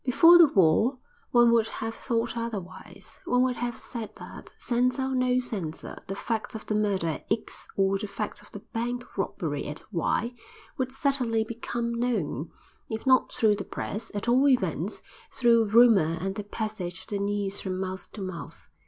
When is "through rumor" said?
15.31-16.17